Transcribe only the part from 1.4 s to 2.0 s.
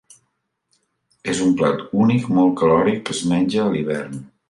un plat